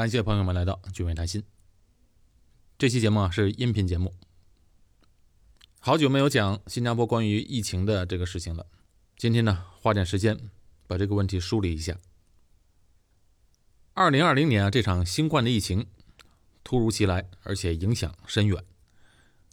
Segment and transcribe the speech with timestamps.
[0.00, 1.44] 感谢朋友们来到聚美谈心。
[2.78, 4.14] 这期节目啊是音频节目，
[5.78, 8.64] 好久没有讲新加坡关于疫情的这个事情了。
[9.18, 10.40] 今天呢，花点时间
[10.86, 11.98] 把这个问题梳理一下。
[13.92, 15.86] 二零二零年啊，这场新冠的疫情
[16.64, 18.64] 突如其来，而且影响深远，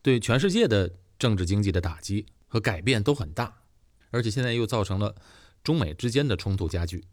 [0.02, 0.90] 对全世界的
[1.20, 3.64] 政治经济的打击和改变都很大，
[4.12, 5.14] 而且现在又造成了
[5.62, 7.04] 中美之间的冲突加剧。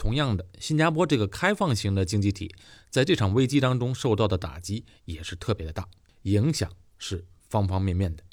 [0.00, 2.54] 同样的，新加坡这个开放型的经济体，
[2.88, 5.86] 在这场危机当中受到的打击也是特别的大，
[6.22, 8.24] 影响是方方面面的，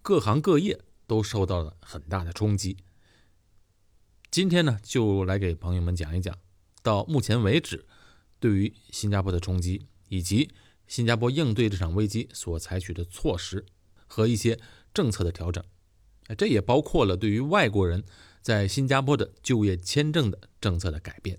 [0.00, 2.76] 各行各业都受到了很大的冲击。
[4.30, 6.38] 今天呢，就来给朋友们讲一讲，
[6.84, 7.84] 到目前为止，
[8.38, 10.52] 对于新加坡的冲击，以及
[10.86, 13.66] 新加坡应对这场危机所采取的措施
[14.06, 14.60] 和一些
[14.94, 15.64] 政策的调整。
[16.34, 18.04] 这也包括了对于外国人。
[18.42, 21.38] 在新加坡的就业签证的政策的改变，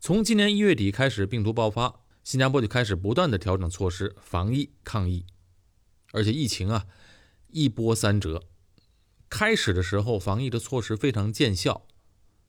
[0.00, 5.24] 从今年一月底开始，病毒爆发，新加坡就开始不断的调整措施，防疫抗疫，
[6.10, 6.88] 而且疫情啊
[7.50, 8.42] 一波三折。
[9.30, 11.86] 开始的时候，防疫的措施非常见效，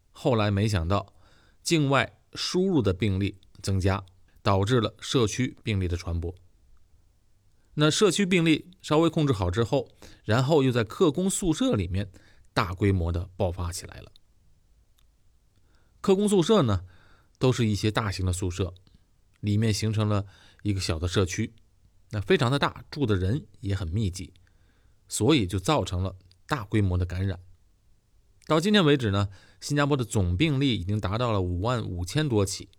[0.10, 1.14] 后来没想到
[1.62, 4.04] 境外输入的病例增加，
[4.42, 6.34] 导致了社区病例的传播。
[7.76, 9.90] 那社区病例稍微控制好之后，
[10.24, 12.12] 然后又在客工宿舍里面
[12.54, 14.12] 大规模的爆发起来了。
[16.00, 16.86] 客工宿舍呢，
[17.40, 18.74] 都是一些大型的宿舍，
[19.40, 20.26] 里面形成了
[20.62, 21.54] 一个小的社区，
[22.12, 24.34] 那非常的大，住的人也很密集，
[25.08, 27.40] 所以就造成了大规模的感染。
[28.46, 29.30] 到今天为止呢，
[29.62, 32.70] 新加坡的总病例已经达到了五万五千多起，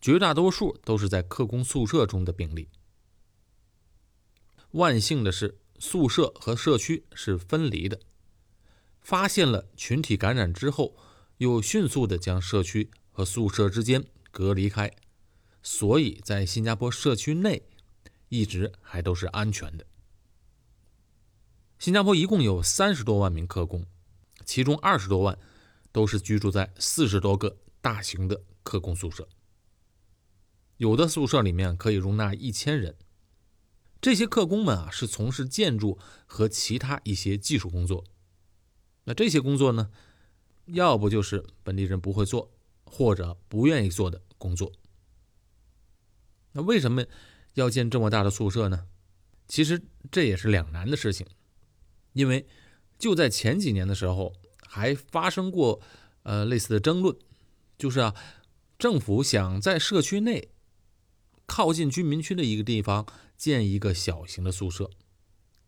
[0.00, 2.70] 绝大多数都是在客工宿舍中的病例。
[4.72, 8.00] 万幸的是，宿舍和社区是分离的。
[9.00, 10.94] 发现了群体感染之后，
[11.38, 14.94] 又迅速的将社区和宿舍之间隔离开，
[15.62, 17.62] 所以在新加坡社区内
[18.28, 19.84] 一直还都是安全的。
[21.78, 23.84] 新加坡一共有三十多万名客工，
[24.44, 25.36] 其中二十多万
[25.90, 29.26] 都是居住在四十多个大型的客工宿舍，
[30.76, 32.94] 有的宿舍里面可以容纳一千人。
[34.00, 38.04] 这些客工们啊，是从事建筑和其他一些技术工作。
[39.04, 39.90] 那这些工作呢，
[40.66, 42.50] 要不就是本地人不会做，
[42.84, 44.72] 或者不愿意做的工作。
[46.52, 47.04] 那为什么
[47.54, 48.86] 要建这么大的宿舍呢？
[49.46, 51.26] 其实这也是两难的事情，
[52.14, 52.46] 因为
[52.98, 54.32] 就在前几年的时候，
[54.66, 55.80] 还发生过
[56.22, 57.14] 呃类似的争论，
[57.76, 58.14] 就是啊，
[58.78, 60.48] 政府想在社区内
[61.46, 63.06] 靠近居民区的一个地方。
[63.40, 64.90] 建一个小型的宿舍，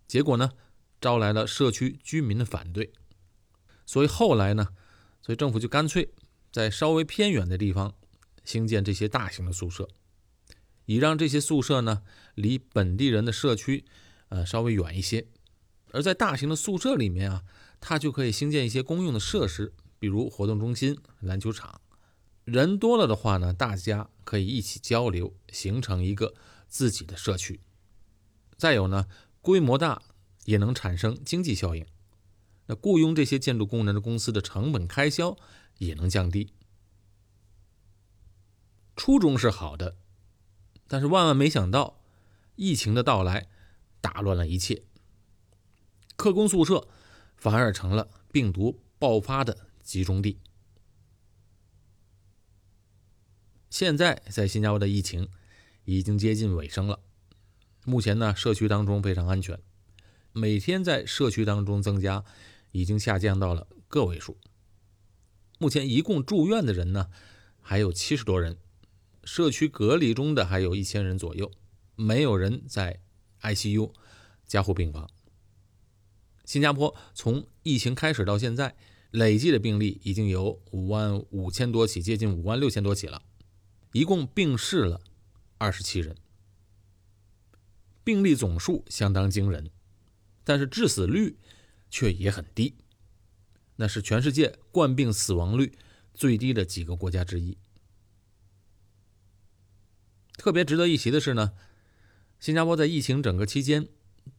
[0.07, 0.51] 结果呢，
[1.01, 2.93] 招来了社区居民的反对，
[3.87, 4.69] 所以后来呢，
[5.23, 6.13] 所以政府就干脆
[6.53, 7.95] 在稍微偏远的地方
[8.45, 9.89] 兴建这些大型的宿舍，
[10.85, 12.03] 以让这些宿舍呢
[12.35, 13.87] 离本地人的社区
[14.29, 15.27] 呃稍微远一些，
[15.93, 17.43] 而在大型的宿舍里面啊，
[17.81, 21.81] 它就可以兴建一些公用的设施，比如活动中心、篮球场，
[22.45, 26.35] 人多了的话呢，大家可以一起交流，形成一个。
[26.73, 27.61] 自己的社区，
[28.57, 29.07] 再有呢，
[29.43, 30.03] 规模大
[30.47, 31.87] 也能产生经济效应。
[32.65, 35.37] 那雇佣这些建筑工人的公司的成本开销
[35.77, 36.55] 也能降低。
[38.97, 39.99] 初衷是好的，
[40.89, 42.01] 但是万万没想到，
[42.57, 43.49] 疫情的到来
[44.01, 44.83] 打乱了一切。
[46.17, 46.89] 客工宿舍
[47.37, 50.41] 反而成了病毒爆发的集中地。
[53.69, 55.29] 现在在新加坡的疫情。
[55.85, 57.01] 已经接近尾声了。
[57.85, 59.59] 目前呢，社区当中非常安全，
[60.33, 62.25] 每天在社区当中增加，
[62.71, 64.39] 已经下降到了个位数。
[65.59, 67.11] 目前一共住院的人呢，
[67.61, 68.57] 还有七十多人，
[69.25, 71.51] 社区隔离中的还有一千人左右，
[71.97, 73.01] 没有人在
[73.41, 73.93] ICU
[74.47, 75.11] 加护病房。
[76.45, 78.77] 新加坡从疫情开始到现在，
[79.11, 83.23] 累计的病例已经有五万五千多起，接近五万六千多起了，
[83.93, 85.01] 一共病逝了。
[85.63, 86.17] 二十七人，
[88.03, 89.71] 病例总数相当惊人，
[90.43, 91.37] 但是致死率
[91.89, 92.75] 却也很低，
[93.77, 95.79] 那是全世界冠病死亡率
[96.13, 97.57] 最低的几个国家之一。
[100.37, 101.53] 特别值得一提的是呢，
[102.41, 103.87] 新加坡在疫情整个期间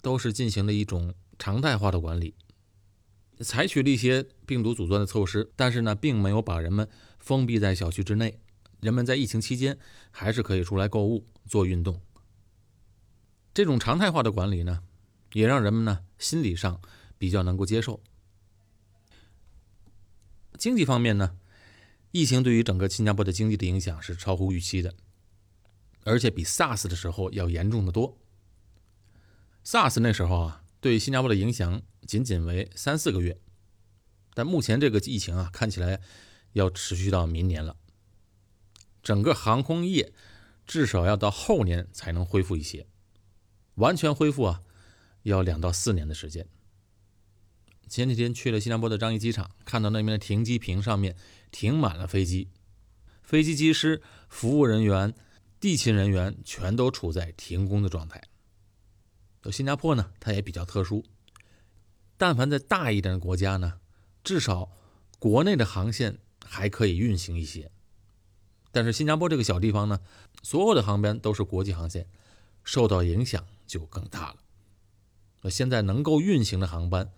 [0.02, 2.36] 都是进行了一种常态化的管理，
[3.40, 8.42] 采取了一些病毒阻断的措施，但是呢，并没有把人们封闭在小区之内。
[8.84, 9.80] 人们在疫情期间
[10.12, 12.02] 还是可以出来购物、做运动。
[13.54, 14.84] 这种常态化的管理呢，
[15.32, 16.82] 也让人们呢心理上
[17.18, 18.02] 比较能够接受。
[20.58, 21.38] 经济方面呢，
[22.12, 24.94] 疫情对于整个新加坡的经济的影响是超乎预期的，
[26.04, 28.18] 而且比 SARS 的时候要严重的多。
[29.64, 33.40] SARS 那时候啊，对新加坡的影响仅仅为三四个月，
[34.34, 36.02] 但目前这个疫情啊，看起来
[36.52, 37.78] 要持续到明年了。
[39.04, 40.14] 整个航空业
[40.66, 42.88] 至少要到后年才能恢复一些，
[43.76, 44.64] 完全恢复啊，
[45.24, 46.48] 要两到四年的时间。
[47.90, 51.16] 前几天去了新加坡的樟宜机场，看到那边的停机坪上面
[51.52, 52.48] 停满了飞机，
[53.22, 55.14] 飞机机师、服务人员、
[55.60, 58.24] 地勤人员全都处在停工的状态。
[59.52, 61.04] 新加坡呢，它也比较特殊，
[62.18, 63.80] 但凡在大一点的国家呢，
[64.24, 64.72] 至少
[65.20, 67.70] 国内的航线还可以运行一些，
[68.74, 70.02] 但是新加坡这个小地方呢，
[70.42, 72.06] 所有的航班都是国际航线，
[72.66, 74.36] 受到影响就更大了。
[75.44, 77.14] 那现在能够运行的航班。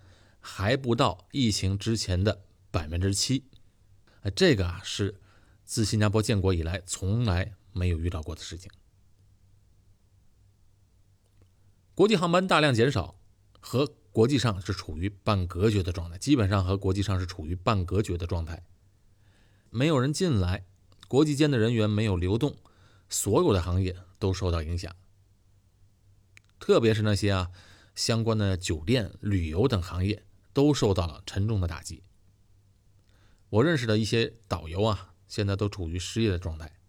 [0.48, 3.46] 还不到疫情之前的百分之七，
[4.36, 5.20] 这个啊是
[5.64, 8.70] 自新加坡建国以来从来没有遇到过的事情。
[11.96, 13.16] 国际航班大量减少，
[13.60, 18.64] 和国际上是处于半隔绝的状态，基本上和国际上是处于半隔绝的状态，
[19.72, 20.64] 没有人进来，
[21.16, 22.58] 国际间的人员没有流动，
[23.08, 24.94] 所有的行业都受到影响，
[26.60, 27.52] 特别是那些啊
[27.96, 30.24] 相关的酒店、旅游等行业。
[30.56, 32.02] 都受到了沉重的打击。
[33.50, 36.80] 我认识的一些导游啊，现在都处于失业的状态。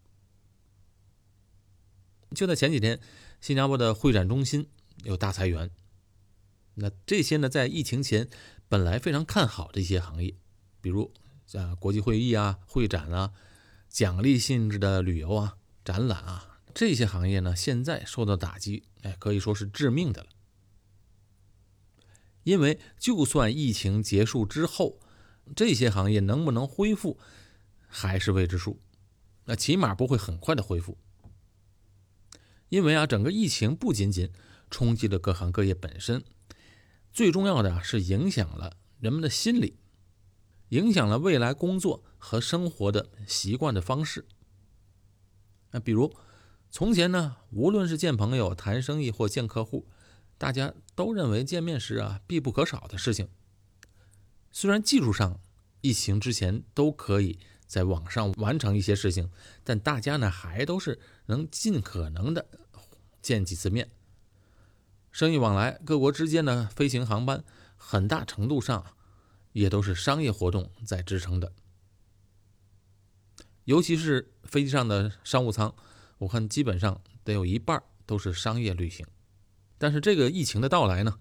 [2.33, 3.01] 就在前几天，
[3.41, 4.69] 新加坡的会展中心
[5.03, 5.73] 有大裁员。
[6.75, 8.29] 那这些呢，在疫情前
[8.69, 10.37] 本来非常看好的一些行业，
[10.81, 11.13] 比如
[11.45, 13.33] 像国际会议啊、会展啊、
[13.97, 20.29] 奖励性质的旅游啊、展览啊，这些行业呢，现在受到打击，哎，可以说是致命的了。
[22.43, 25.01] 因为就算疫情结束之后，
[25.55, 27.19] 这些行业能不能恢复
[27.89, 28.83] 还是未知数。
[29.47, 30.99] 那起码不会很快的恢复。
[32.69, 34.31] 因为啊，整个疫情不仅仅
[34.69, 36.23] 冲击了各行各业本身，
[37.15, 39.79] 最重要的是影响了人们的心理，
[40.69, 44.27] 影响了未来工作和生活的习惯的方式。
[45.71, 46.15] 那比如
[46.71, 49.87] 从前呢，无论是见朋友、谈生意或见客户。
[50.39, 53.31] 大家都认为见面时啊必不可少的事情。
[54.53, 55.41] 虽然技术上
[55.81, 59.31] 疫情之前都可以在网上完成一些事情，
[59.65, 62.47] 但大家呢还都是能尽可能的
[63.23, 63.91] 见几次面。
[65.11, 67.43] 生意往来，各国之间的飞行航班，
[67.75, 68.85] 很大程度上
[69.57, 71.51] 也都是商业活动在支撑的。
[73.65, 75.75] 尤其是飞机上的商务舱，
[76.19, 79.07] 我看基本上得有一半都是商业旅行。
[79.79, 81.19] 但是这个疫情的到来呢，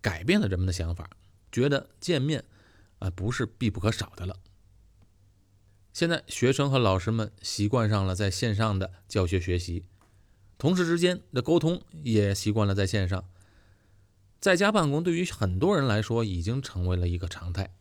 [0.00, 1.10] 改变了人们的想法，
[1.52, 2.42] 觉得见面
[3.00, 4.38] 啊不是必不可少的了。
[5.92, 9.84] 现在学生和老师们习惯上了在线上的教学学习，
[10.56, 13.28] 同事之间的沟通也习惯了在线上。
[14.42, 17.76] 在家办公对于很多人来说已经成为了一个常态，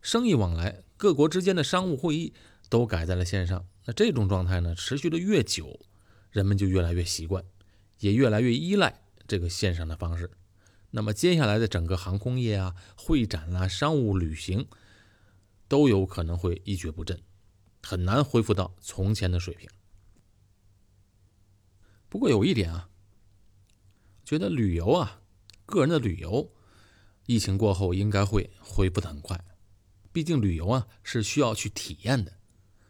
[0.00, 2.32] 生意往来、各国之间的商务会议
[2.70, 3.68] 都改在了线上。
[3.84, 5.78] 那这种状态呢，持续的越久，
[6.30, 7.44] 人们就越来越习惯，
[7.98, 9.02] 也越来越依赖。
[9.28, 10.30] 这个线上的方式，
[10.92, 14.66] 那么接下来的整个航空业啊、会展啊、商务旅行，
[15.68, 17.20] 都有可能会一蹶不振，
[17.82, 19.68] 很难恢复到从前的水平。
[22.08, 22.88] 不过有一点啊，
[24.24, 25.20] 觉得旅游啊，
[25.66, 26.50] 个人的旅游，
[27.26, 29.44] 疫情过后应该会恢复的很快，
[30.12, 32.32] 毕竟旅游啊是需要去体验的，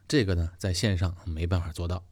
[0.07, 2.05] 这个呢在线上没办法做到。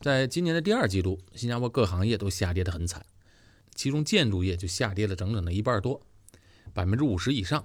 [0.00, 3.06] 在今年的第二季度，新加坡各行业都下跌的很惨，
[3.74, 6.04] 其中建筑业就下跌了整整的一半多，
[6.74, 7.64] 百分之五十以上。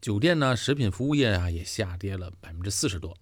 [0.00, 3.16] 酒店呢、食品服务业啊也下跌了百分之四十多。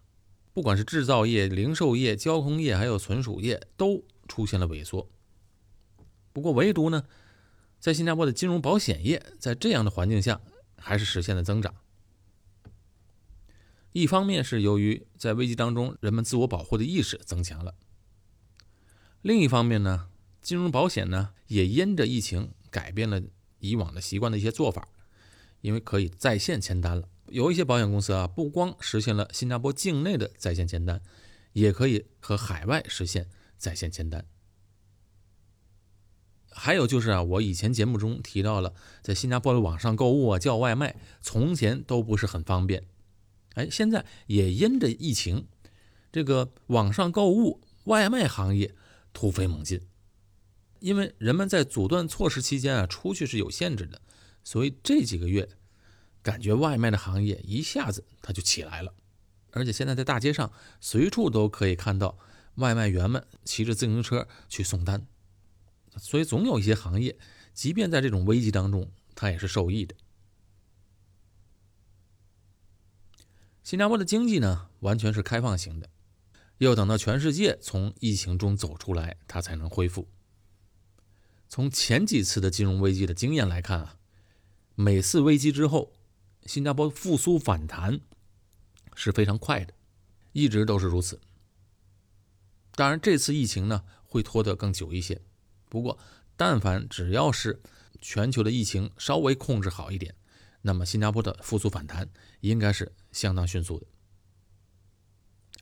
[0.52, 5.08] 不管是制造业、零售业、交通业，还有存储业，都出现了萎缩。
[6.32, 7.04] 不过，唯独呢，
[7.78, 10.40] 在新加坡的金融保险业，在这样的环境下，
[10.76, 11.74] 还是实现了增长。
[13.92, 17.74] 一方面是由于在危机当中，人们自我保护的意识增强了。
[19.20, 20.08] 另一方面呢，
[20.40, 23.20] 金融保险呢也因着疫情改变了
[23.58, 24.88] 以往的习惯的一些做法，
[25.60, 27.06] 因为可以在线签单了。
[27.26, 31.02] 有一些保险公司啊，不光实现了新加坡境内的在线签单，
[31.52, 34.26] 也可以和海外实现在线签单。
[36.54, 42.84] 还有就是啊，我以前节目中提到了，在新加坡的网上购物啊、叫外卖，从前都不是很方便，
[43.54, 45.46] 哎，现在也因着疫情，
[46.10, 48.74] 这个网上购物、外卖行业。
[49.14, 49.78] 突飞猛进，
[50.80, 54.00] 因为人们在阻断措施期间啊，出去是有限制的，
[54.42, 55.46] 所以这几个月
[56.22, 58.94] 感觉外卖的行业一下子它就起来了，
[59.50, 62.16] 而且现在在大街上随处都可以看到
[62.54, 65.06] 外卖员们骑着自行车去送单，
[65.96, 67.18] 所以总有一些行业，
[67.52, 69.94] 即便在这种危机当中，它也是受益的。
[73.62, 75.88] 新加坡的经济呢，完全是开放型的，
[76.58, 80.08] 要等到全世界从疫情中走出来，它才能恢复。
[81.48, 83.98] 从前几次的金融危机的经验来看啊，
[84.74, 85.92] 每次危机之后，
[86.46, 88.00] 新加坡复苏反弹
[88.94, 89.74] 是非常快的，
[90.32, 91.20] 一直都是如此。
[92.74, 95.20] 当然，这次疫情呢会拖得更久一些，
[95.72, 95.98] 不过
[96.36, 97.58] 但凡只要是
[98.02, 100.14] 全球的疫情稍微控制好一点。
[100.60, 102.06] 那么，新加坡的复苏反弹
[102.40, 103.86] 应该是相当迅速的。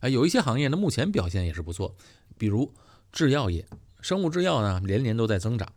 [0.00, 1.94] 啊，有一些行业呢，目前表现也是不错，
[2.36, 2.74] 比如
[3.12, 3.68] 制药业、
[4.00, 5.72] 生物制药呢，连年都在增长。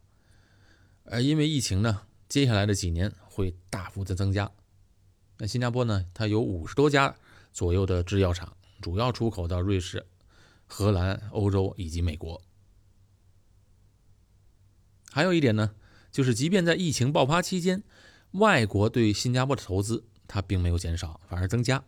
[1.06, 4.52] 而因为疫情呢，接下来的几年会大幅的增加。
[5.38, 7.16] 那新加坡呢，它有五十多家
[7.52, 10.04] 左右的制药厂，主要出口到瑞士、
[10.66, 12.42] 荷兰、欧洲以及美国。
[15.14, 15.76] 还有一点呢，
[16.12, 17.84] 就是即便在疫情爆发期间，
[18.32, 21.84] 外国对新加坡的投资，它并没有减少，反而增加。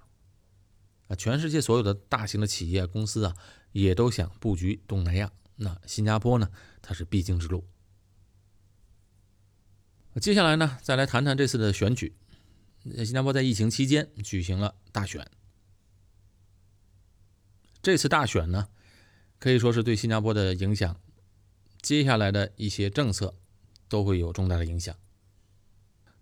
[1.07, 3.35] 啊，全世界所有的大型的企业公司啊，
[3.71, 5.31] 也都想布局东南亚。
[5.55, 6.51] 那新加坡呢，
[6.83, 7.65] 它是必经之路。
[10.21, 12.15] 接下来呢，再来谈谈这次的选举。
[12.97, 15.27] 新加坡在疫情期间举行了大选。
[17.81, 18.67] 这次大选呢，
[19.39, 20.99] 可以说是对新加坡的影响，
[21.85, 23.35] 接下来的一些政策
[23.87, 24.97] 都会有重大的影响。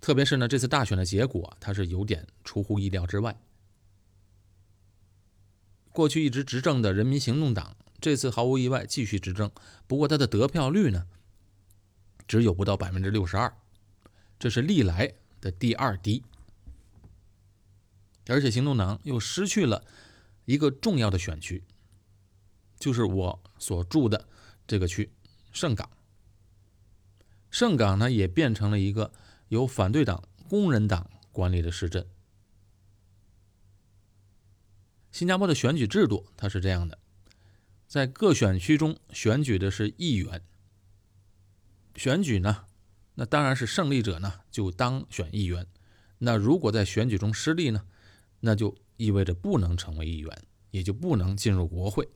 [0.01, 3.39] 特别是呢，这次大选的结果，它是有点出乎意料之外。
[5.93, 9.50] 过去一直执政的人民行动党，这次毫无意外继续执政，
[9.88, 11.08] 不过它的得票率呢，
[12.27, 13.55] 只有不到百分之六十二，
[14.38, 16.25] 这是历来的第二低。
[18.27, 19.86] 而且行动党又失去了
[20.43, 21.63] 一个重要的选区，
[22.77, 24.27] 就是我所住的
[24.67, 25.10] 这个区
[25.53, 25.89] 圣港。
[27.50, 29.13] 圣港呢，也变成了一个。
[29.50, 32.07] 由反对党工人党管理的市镇。
[35.12, 36.98] 新加坡的选举制度它是这样的，
[37.88, 40.41] 在各选区中选举的是议员。
[41.95, 42.65] 选举呢，
[43.13, 45.67] 那当然是胜利者呢就当选议员。
[46.17, 47.86] 那如果在选举中失利呢，
[48.39, 52.10] 那就意味着不能成为议员，也就不能进入国会。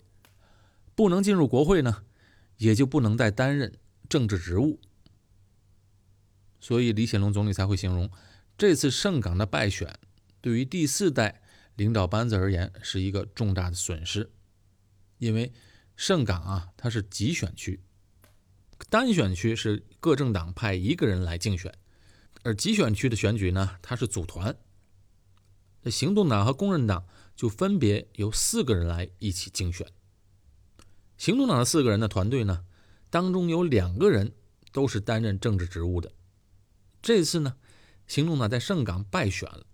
[0.95, 2.03] 不能进入国会呢，
[2.57, 3.77] 也就不能再担任
[4.09, 4.79] 政治职务。
[6.59, 8.09] 所以李显龙总理才会形容，
[8.57, 9.99] 这次圣港的败选，
[10.41, 11.41] 对于第四代
[11.75, 14.31] 领导班子而言是一个重大的损失。
[15.19, 15.53] 因为
[15.95, 17.79] 圣港啊，它是集选区，
[18.89, 21.73] 单选区是各政党派一个人来竞选，
[22.43, 24.55] 而集选区的选举呢，它是组团。
[25.83, 29.87] 那行动党和工人党就分别由四个人来一起竞选。
[31.17, 32.65] 行动党的四个人的团队呢，
[33.09, 34.33] 当中有两个人
[34.71, 36.11] 都是担任政治职务的。
[37.01, 37.57] 这次呢，
[38.05, 39.65] 行动党在圣港败选了，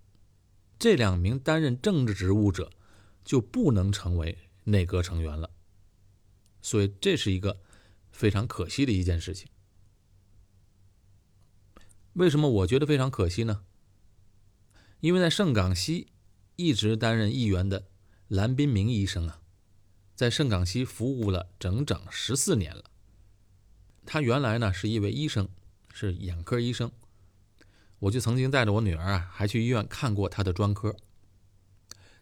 [0.79, 2.71] 这两名担任政治职务者
[3.23, 5.49] 就不能成为内阁成员了，
[6.61, 7.61] 所以这是一个
[8.11, 9.49] 非常可惜的一件事情。
[12.13, 13.63] 为什么我觉得非常可惜呢？
[14.99, 16.07] 因为在圣港西
[16.55, 17.87] 一直担任议员的
[18.27, 19.41] 蓝斌明医生啊，
[20.15, 22.83] 在圣港西服务了整整十四年了。
[24.05, 25.47] 他原来呢是一位医生，
[25.93, 26.91] 是眼科医生。
[27.99, 30.95] 我就曾经带着我女儿啊，还去医院看过他的专科。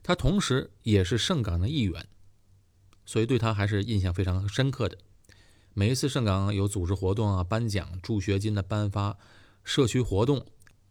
[0.03, 2.07] 他同时也是圣港的一员，
[3.05, 4.98] 所以对他还是印象非常深刻的。
[5.74, 9.17] 每一次圣港有组织活动啊、颁奖、助学金的颁发、
[9.63, 10.45] 社区活动、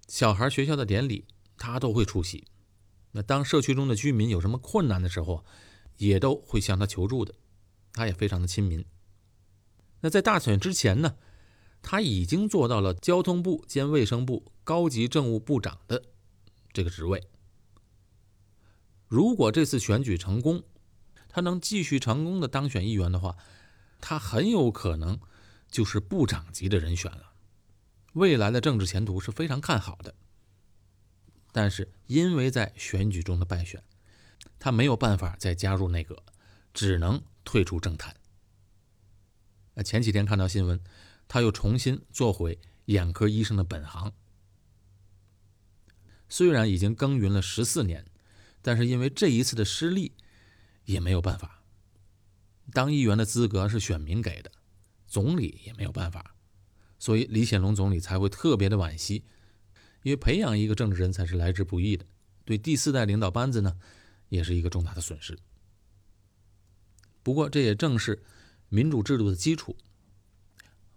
[0.08, 1.24] 小孩学校的典礼，
[1.56, 2.46] 他都会出席。
[3.12, 5.44] 那当社区中的居民有什么困难的时候，
[6.00, 7.34] 也都会向他求助的。
[7.92, 8.84] 他也非常的亲民。
[10.00, 11.16] 那在大选之前呢？
[11.82, 16.04] 他已经做到了交通部兼卫生部高级政务部长的
[16.74, 17.26] 这个职位。
[19.08, 20.62] 如果这次选举成功，
[21.26, 23.36] 他能继续成功的当选议员的话，
[23.98, 25.18] 他很有可能
[25.70, 27.32] 就是部长级的人选了，
[28.12, 30.14] 未来的政治前途是非常看好的。
[31.52, 33.82] 但是因为在选举中的败选，
[34.58, 36.22] 他没有办法再加入内阁，
[36.72, 38.16] 只能退出政坛。
[39.74, 40.80] 那前几天看到新闻。
[41.32, 44.12] 他又重新做回眼科医生的本行。
[46.28, 48.04] 虽然已经耕耘了十四年，
[48.60, 50.12] 但是因为这一次的失利，
[50.86, 51.62] 也没有办法。
[52.72, 54.50] 当议员的资格是选民给的，
[55.06, 56.34] 总理也没有办法，
[56.98, 59.22] 所以李显龙总理才会特别的惋惜，
[60.02, 62.04] 因为培养一个政治人才是来之不易的，
[62.44, 63.78] 对第四代领导班子呢，
[64.30, 65.38] 也是一个重大的损失。
[67.22, 68.22] 不过，这也正是
[68.70, 69.76] 民主制度的基础。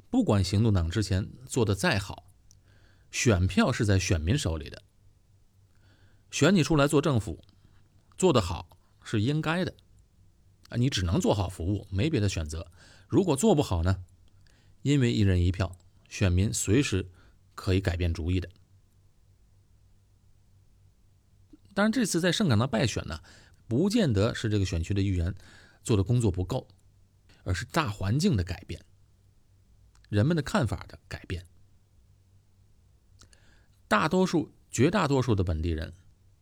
[0.09, 2.31] 不管行动党之前做的再好，
[3.11, 4.81] 选票是在选民手里的，
[6.31, 7.43] 选你出来做政府，
[8.17, 9.75] 做得好是应该的，
[10.69, 12.71] 啊，你只能做好服务，没别的选择。
[13.07, 14.05] 如果做不好呢，
[14.83, 15.75] 因为一人一票，
[16.07, 17.09] 选民随时
[17.55, 18.47] 可以改变主意的。
[21.73, 23.19] 当然，这次在盛港的败选呢，
[23.67, 25.33] 不见得是这个选区的议员
[25.83, 26.67] 做的工作不够，
[27.43, 28.81] 而是大环境的改变，
[30.09, 31.47] 人们的看法的改变。
[33.87, 35.93] 大多数、绝大多数的本地人，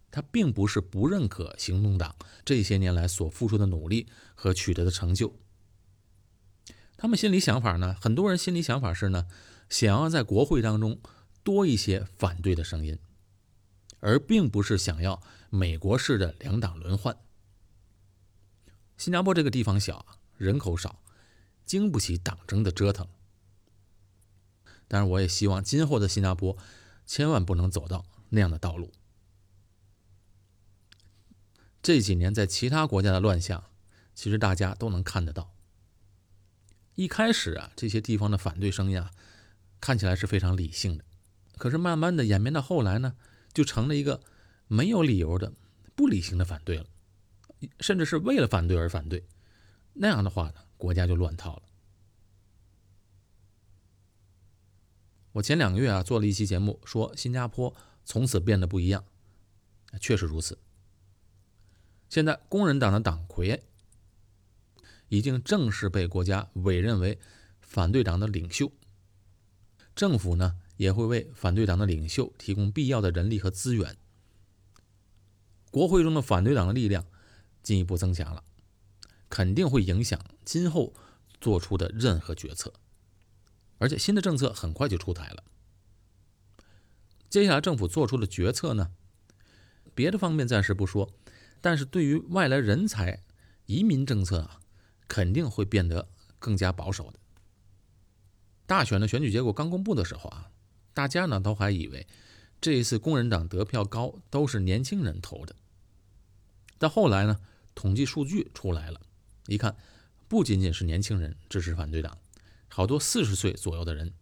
[0.09, 5.37] 他并不是不认可行动党这些年来所付出的努力和取得的成就。
[6.97, 9.27] 他们心里想法呢，很多人心里想法是呢，
[9.69, 10.99] 想要在国会当中
[11.43, 12.99] 多一些反对的声音。
[14.01, 17.17] 而并不是想要美国式的两党轮换。
[18.97, 20.05] 新加坡这个地方小，
[20.37, 21.01] 人口少，
[21.65, 23.07] 经不起党争的折腾。
[24.87, 26.57] 但是，我也希望今后的新加坡
[27.05, 28.91] 千万不能走到那样的道路。
[31.81, 33.63] 这几年在其他国家的乱象，
[34.13, 35.55] 其实大家都能看得到。
[36.95, 39.11] 一开始啊，这些地方的反对声音啊，
[39.79, 41.05] 看起来是非常理性的，
[41.57, 43.15] 可是慢慢的演变到后来呢？
[43.53, 44.21] 就成了一个
[44.67, 45.53] 没有理由的
[45.95, 46.85] 不理性的反对了，
[47.79, 49.25] 甚至是为了反对而反对，
[49.93, 51.63] 那样的话呢，国家就乱套了。
[55.33, 59.05] 我前两个月啊做了一期节目，说新加坡从此变得不一样，
[59.99, 60.57] 确实如此。
[62.09, 63.63] 现在工人党的党魁
[65.07, 67.17] 已经正式被国家委任为
[67.61, 68.71] 反对党的领袖，
[69.95, 70.60] 政府呢？
[70.81, 73.97] 也会为反对党的领袖提供必要的人力和资源。
[75.69, 77.05] 国会中的反对党的力量
[77.61, 78.43] 进一步增强了，
[79.29, 80.95] 肯定会影响今后
[81.39, 82.73] 做出的任何决策。
[83.77, 85.43] 而且新的政策很快就出台了。
[87.29, 88.91] 接下来政府做出的决策呢？
[89.93, 91.13] 别的方面暂时不说，
[91.61, 93.21] 但是对于外来人才
[93.67, 94.61] 移民政策啊，
[95.07, 97.19] 肯定会变得更加保守的。
[98.65, 100.47] 大选的选举结果刚公布的时候啊。
[100.93, 102.05] 大家呢都还以为
[102.59, 105.55] 这一次工人党得票高都是年轻人投的，
[106.77, 107.39] 但后来呢，
[107.73, 109.01] 统计数据出来了，
[109.47, 109.75] 一看
[110.27, 112.17] 不仅仅是年轻人支持反对党，
[112.67, 114.13] 好多四十岁左右的人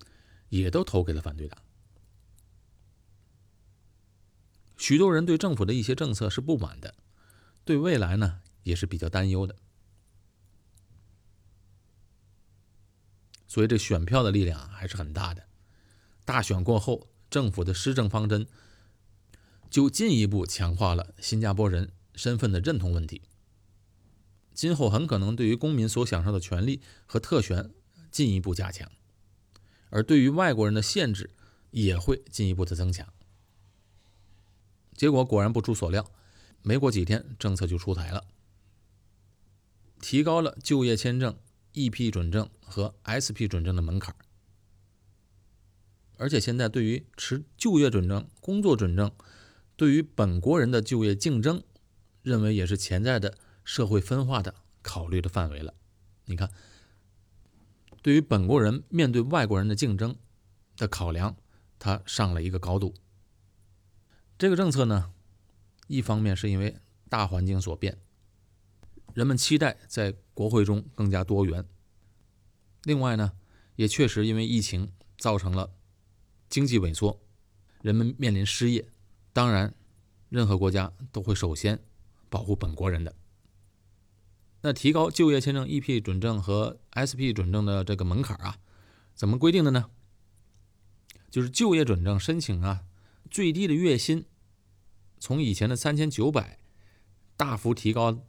[0.49, 1.61] 也都投给了反对党。
[4.77, 6.95] 许多人对政府的一些政策是不满的，
[7.65, 9.57] 对未来呢也是比较担忧的，
[13.47, 15.48] 所以这选票的力量还是很大的。
[16.29, 18.45] 大选过后，政府的施政方针
[19.67, 23.23] 就进一步强化了新加坡人身份的认同问题。
[24.53, 27.71] 今后很可能对于公民所享受的权利和特权
[28.11, 28.91] 进一步加强，
[29.89, 31.31] 而对于外国人的限制
[31.71, 33.11] 也会进一步的增强。
[34.95, 36.11] 结果果然不出所料，
[36.61, 38.23] 没过几天政策就出台了，
[39.99, 41.35] 提高了就业签证
[41.73, 44.28] EP 准证和 SP 准证的门槛儿。
[46.19, 49.09] 而且现在对于持就业准证、工作准证，
[49.77, 51.63] 对于本国人的就业竞争，
[52.21, 55.73] 认为也是潜在的社会分化的考虑的范围了。
[56.25, 56.51] 你看，
[58.01, 60.17] 对于本国人面对外国人的竞争
[60.75, 61.37] 的考量，
[61.79, 62.93] 它上了一个高度。
[64.37, 65.13] 这个政策呢，
[65.87, 66.75] 一方面是因为
[67.07, 67.97] 大环境所变，
[69.13, 71.63] 人们期待在国会中更加多元；
[72.83, 73.31] 另外呢，
[73.77, 75.71] 也确实因为疫情造成了。
[76.49, 77.21] 经济萎缩，
[77.81, 78.87] 人们面临失业，
[79.31, 79.73] 当然，
[80.29, 81.79] 任何国家都会首先
[82.29, 83.15] 保护本国人的。
[84.61, 88.57] 那提高就业签证 EP 准证和 SP 准证的这个门槛啊，
[89.13, 89.89] 怎么规定的呢？
[91.29, 92.83] 就是就业准证申请啊，
[93.29, 94.25] 最低的月薪
[95.19, 96.59] 从以前的三千九百
[97.37, 98.25] 大幅提高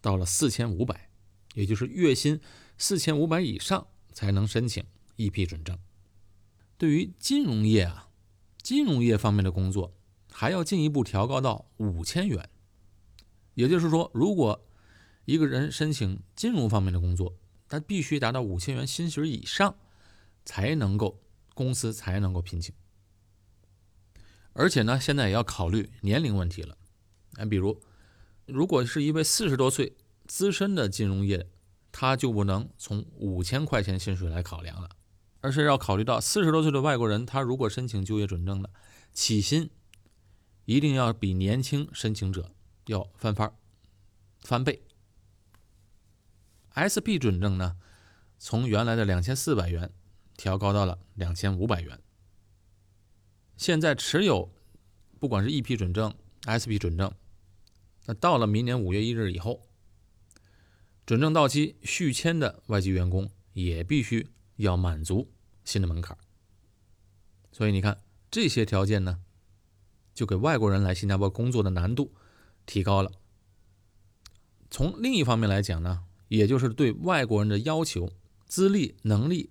[0.00, 1.10] 到了四千五百，
[1.54, 2.40] 也就是月薪
[2.78, 4.84] 四千五百以上才能申请
[5.16, 5.76] EP 准证。
[6.78, 8.08] 对于金融业啊，
[8.62, 9.94] 金融业方面的工作
[10.30, 12.48] 还要进一步调高到五千元。
[13.54, 14.66] 也就是说，如果
[15.24, 17.34] 一个人申请金融方面的工作，
[17.68, 19.74] 他必须达到五千元薪水以上，
[20.44, 21.20] 才能够
[21.54, 22.74] 公司才能够聘请。
[24.52, 26.76] 而且呢，现在也要考虑年龄问题了。
[27.36, 27.80] 啊，比如，
[28.46, 31.48] 如果是一位四十多岁资深的金融业，
[31.90, 34.95] 他就不能从五千块钱薪水来考量了。
[35.46, 38.68] 而是要考虑到四十多岁的外国人，他如果申请就业准证了，
[39.12, 39.70] 起薪
[40.64, 42.50] 一定要比年轻申请者
[42.86, 43.54] 要翻番
[44.40, 44.82] 翻倍。
[46.74, 47.76] SP 准证呢，
[48.40, 49.92] 从原来的两千四百元
[50.36, 52.02] 调高到了两千五百元。
[53.56, 54.52] 现在持有
[55.20, 57.12] 不管是 EP 准证、SP 准证，
[58.06, 59.62] 那到了明年五月一日以后，
[61.06, 65.32] 准证到期续签的外籍员工也必须要满足
[65.66, 66.16] 新的门槛。
[67.52, 69.20] 所以你看这些条件呢，
[70.14, 72.14] 就给外国人来新加坡工作的难度
[72.64, 73.12] 提高了。
[74.70, 78.10] 从另一方面来讲呢，也就是对外国人的要求、
[78.46, 79.50] 资历、能力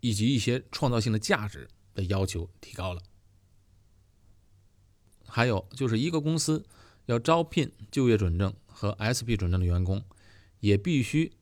[0.00, 3.02] 以及一些创造性的价值的要求提高了。
[5.26, 6.64] 还有就是一个公司
[7.06, 10.02] 要招聘就业准证和 SP 准证的员工，
[10.60, 11.32] 也必须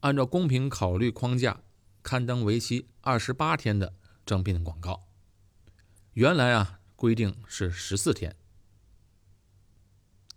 [0.00, 1.62] 按照公平考虑框架
[2.02, 3.94] 刊登为期二十八天的
[4.26, 5.08] 征聘广告。
[6.12, 8.36] 原来啊规定是十四天，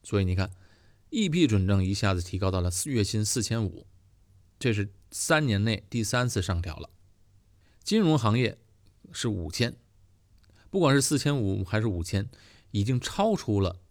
[0.02, 0.52] 所以你看
[1.10, 3.86] ，EP 准证一下子提高到了月薪四千五，
[4.58, 6.90] 这是三年内第三次上调了。
[7.84, 8.58] 金融行业
[9.12, 9.76] 是五千，
[10.70, 12.30] 不管是四千五还是五千。
[12.72, 13.82] 已经超出了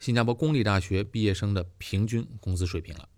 [0.00, 3.08] 新加坡公立大学毕业生的平均工资水平了。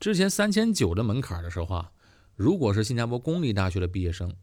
[0.00, 1.92] 之前三千九的门槛的时候啊，
[2.36, 4.36] 如果是新加坡公立大学的毕业生，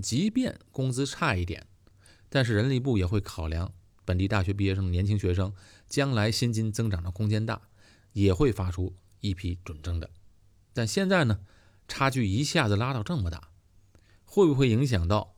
[0.00, 1.66] 即便工资差一点，
[2.28, 3.72] 但是人力部也会考量
[4.04, 5.52] 本地大学毕业生的年轻学生
[5.88, 7.60] 将来薪金增长的空间大，
[8.12, 10.08] 也会发出一批准证的。
[10.72, 11.40] 但现在呢，
[11.88, 13.50] 差距一下子拉到这么大，
[14.24, 15.34] 会不会影响到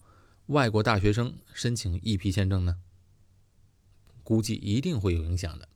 [0.47, 2.77] 外国大学生申请一批签证呢？
[4.23, 5.67] 估计一定会有影响的。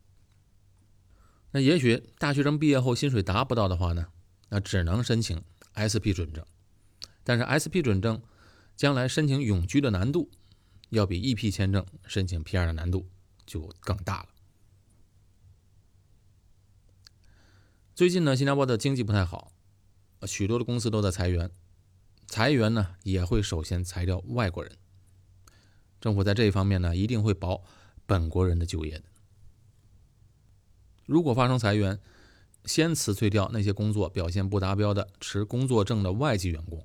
[1.53, 4.09] 那也许大学生毕业后薪水达不到的话呢，
[4.51, 5.43] 那只能申请
[5.77, 6.45] SP 准证。
[7.23, 8.23] 但是 SP 准证
[8.75, 10.31] 将来申请永居的难度，
[10.89, 13.09] 要比 EP 签证申请 PR 的难度
[13.45, 14.29] 就更大了。
[17.95, 19.53] 最近呢，新加坡的经济不太好，
[20.27, 21.51] 许多的公司都在裁员，
[22.27, 24.77] 裁员呢也会首先裁掉外国人。
[26.01, 27.65] 政府在这一方面呢，一定会保。
[28.09, 29.05] 本国人的就业的，
[31.07, 31.99] 如果发生裁员，
[32.67, 36.85] 先辞退掉那些工作表现不达标的持工作证的外籍员工。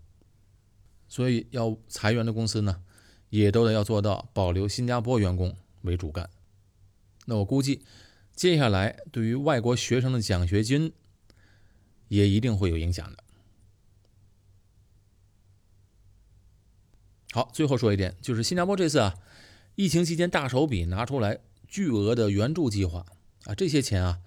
[1.07, 2.81] 所以要裁员的公司呢，
[3.29, 6.29] 也都得要做到保留新加坡员工为主干。
[7.25, 7.83] 那我估计，
[8.33, 10.93] 接下来对于外国学生的奖学金，
[12.07, 13.23] 也一定会有影响的。
[17.33, 19.15] 好，最后说一点，就是新加坡这次啊。
[19.75, 23.05] 疫情期间大手笔拿出来巨额的援助计划
[23.45, 24.19] 啊，这些钱啊，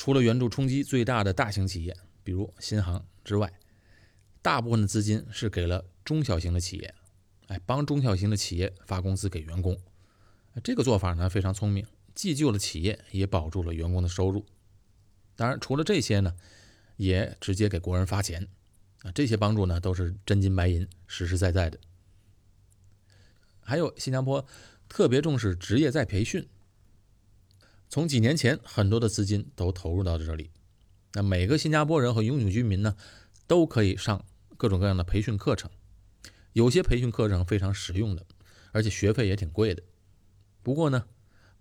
[0.00, 3.52] 除了援助冲击最大的大型企业，比如新航之外，
[4.40, 6.94] 大部分的资金是给了中小型的企业，
[7.48, 9.78] 哎，帮中小型的企业发工资给员工。
[10.64, 14.46] 这个做法呢非常聪明，既救了企业，也保住了员工的收入。
[15.36, 16.34] 当然，除了这些呢，
[16.96, 18.48] 也直接给国人发钱
[19.02, 21.78] 啊，这些帮助呢都是真金白银、实实在在的。
[23.60, 24.46] 还有新加坡。
[24.88, 26.48] 特别重视职业再培训，
[27.90, 30.50] 从几年前很多的资金都投入到这里，
[31.12, 32.96] 那每个新加坡人和永久居民呢，
[33.48, 34.24] 都可以上
[34.56, 35.68] 各种各样的培训课程，
[36.52, 38.24] 有些培训课程非常实用的，
[38.70, 39.82] 而且学费也挺贵的。
[40.62, 41.06] 不过呢，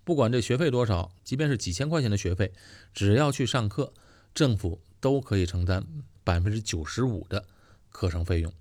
[0.04, 2.54] 不管这学费多少，即便是几千块钱的学费，
[2.94, 3.92] 只要去上课，
[4.34, 5.86] 政府都可以承担
[6.24, 7.48] 百分之九十五的
[7.90, 8.54] 课程费用。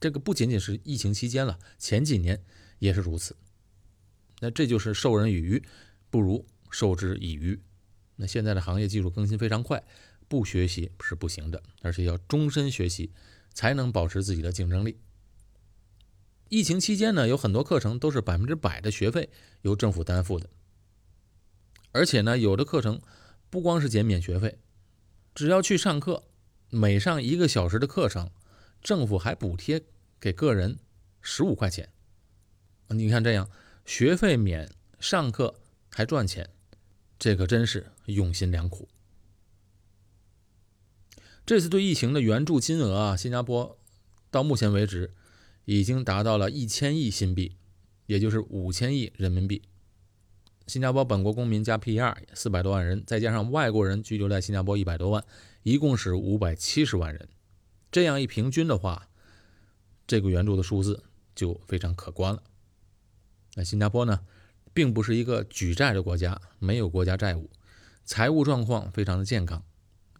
[0.00, 2.40] 这个不仅仅是疫情期间了，前几年。
[2.78, 3.34] 也是如此，
[4.38, 5.60] 那这就是授人以鱼，
[6.10, 7.60] 不如授之以渔。
[8.16, 9.82] 那现在的行业技术更新非常快，
[10.26, 13.12] 不学习是不行的，而且要终身学习，
[13.52, 14.98] 才能保持自己的竞争力。
[16.48, 19.30] 疫情期间呢，有很多课程都是百分之百的学费
[19.62, 20.48] 由政府担负的，
[21.92, 23.00] 而且呢，有的课程
[23.50, 24.58] 不光是减免学费，
[25.34, 26.24] 只要去上课，
[26.70, 28.30] 每上一个小时的课程，
[28.82, 29.82] 政府还补贴
[30.18, 30.78] 给个人
[31.20, 31.90] 十五块钱。
[32.88, 33.50] 你看这样，
[33.84, 35.54] 学费免，上课
[35.98, 36.48] 还赚钱，
[37.18, 38.88] 这可真是用心良苦。
[41.44, 43.76] 这次对疫情的援助金额啊，新加坡
[44.30, 45.12] 到目前为止
[45.64, 47.56] 已经达到了一千亿新币，
[48.06, 49.62] 也就是五千亿人民币。
[50.68, 55.24] 新加坡本国公民加 PR 四百多万人，再加上外国人居留在新加坡一百多万，
[55.64, 57.28] 一共是五百七十万人。
[57.90, 59.08] 这样一平均的话，
[60.06, 61.02] 这个援助的数字
[61.34, 62.44] 就非常可观了。
[63.56, 64.20] 那新加坡呢，
[64.78, 67.50] 并不是一个举债的国家，没有国家债务，
[68.04, 69.64] 财务状况非常的健康。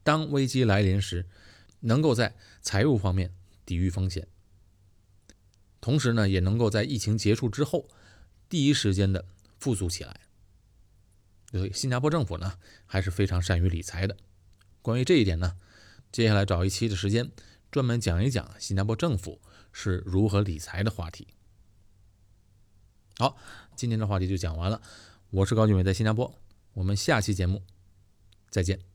[0.02, 1.26] 当危机来临时，
[1.78, 3.32] 能够在财务方面
[3.64, 4.26] 抵御风险。
[5.80, 6.00] 同。
[6.00, 7.88] 时呢，也能够在疫情结束之后
[8.48, 9.24] 第一时间的
[9.60, 10.22] 复苏起来。
[11.52, 14.16] 所以，新加坡政府呢还是非常善于理财的。
[14.82, 15.56] 关于这一点呢，
[16.10, 17.30] 接下来找一期的时间
[17.70, 19.40] 专门讲一讲新加坡政府
[19.72, 21.28] 是如何理财的话题。
[23.20, 23.36] 好，
[23.78, 24.82] 今天的话题就讲完了。
[25.30, 26.34] 我是高俊伟，在新加坡。
[26.74, 27.62] 我们下期节目
[28.50, 28.87] 再见。